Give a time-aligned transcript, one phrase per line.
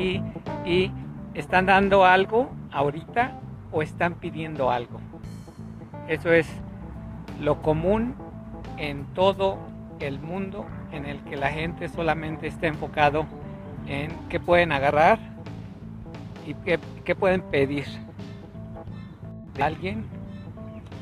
[0.00, 0.90] y,
[1.34, 3.38] están dando algo ahorita
[3.70, 5.00] o están pidiendo algo.
[6.08, 6.48] Eso es
[7.40, 8.16] lo común
[8.78, 9.58] en todo
[10.00, 13.26] el mundo en el que la gente solamente está enfocado
[13.86, 15.20] en qué pueden agarrar
[16.46, 17.86] y qué, pueden pedir
[19.54, 20.04] de alguien,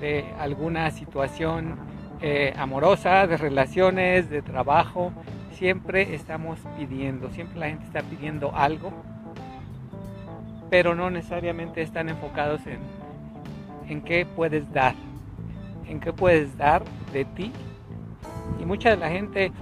[0.00, 1.76] de alguna situación
[2.20, 5.12] eh, amorosa, de relaciones, de trabajo.
[5.52, 8.92] Siempre estamos pidiendo, siempre la gente está pidiendo algo,
[10.70, 12.78] pero no necesariamente están enfocados en,
[13.88, 14.94] en qué puedes dar,
[15.86, 16.82] en qué puedes dar
[17.12, 17.52] de ti.
[18.60, 19.52] Y mucha de la gente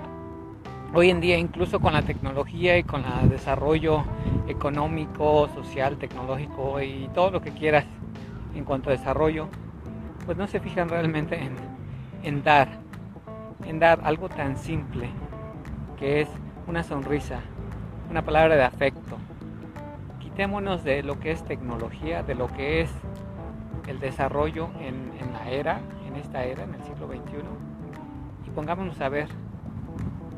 [0.95, 4.05] hoy en día, incluso con la tecnología y con el desarrollo
[4.47, 7.85] económico, social, tecnológico y todo lo que quieras
[8.55, 9.49] en cuanto a desarrollo,
[10.25, 11.39] pues no se fijan realmente
[12.23, 12.69] en, dar,
[13.65, 15.09] en dar algo tan simple
[15.99, 16.29] que es
[16.67, 17.41] una sonrisa,
[18.11, 19.17] una palabra de afecto.
[20.21, 22.91] Quitémonos de lo que es tecnología, de lo que es
[23.87, 27.43] el desarrollo en, la era, en esta era, en el siglo XXI,
[28.47, 29.29] y pongámonos a ver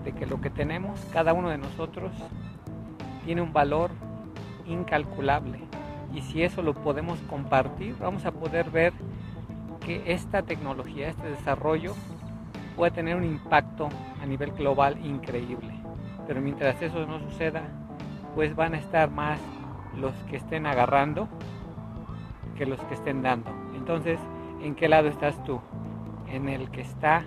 [0.05, 2.13] de que lo que tenemos, cada uno de nosotros,
[3.25, 3.91] tiene un valor
[4.67, 5.61] incalculable.
[6.15, 8.93] Y si eso lo podemos compartir, vamos a poder ver
[9.81, 11.95] que esta tecnología, este desarrollo,
[12.77, 13.89] puede tener un impacto
[14.21, 15.73] a nivel global increíble.
[16.27, 17.63] Pero mientras eso no suceda,
[18.35, 19.41] pues van a estar más
[19.97, 21.29] los que estén agarrando
[22.57, 23.51] que los que estén dando.
[23.75, 24.19] Entonces,
[24.63, 25.61] ¿en qué lado estás tú?
[26.29, 27.25] ¿En el que está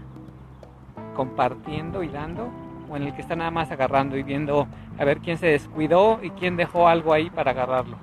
[1.15, 2.49] compartiendo y dando
[2.89, 6.19] o en el que está nada más agarrando y viendo a ver quién se descuidó
[6.21, 7.97] y quién dejó algo ahí para agarrarlo.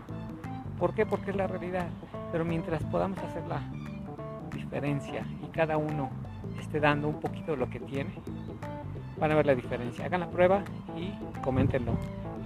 [0.79, 1.07] ¿Por qué?
[1.07, 1.87] Porque es la realidad.
[2.33, 3.61] Pero mientras podamos hacer la
[4.55, 6.11] diferencia y cada uno
[6.59, 8.11] esté dando un poquito de lo que tiene,
[9.21, 10.07] van a ver la diferencia.
[10.07, 10.65] Hagan la prueba
[10.97, 11.93] y coméntenlo.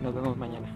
[0.02, 0.68] Nos vemos mañana.